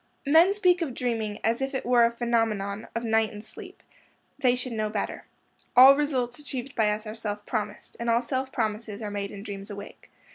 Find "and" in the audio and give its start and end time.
3.31-3.45, 7.99-8.09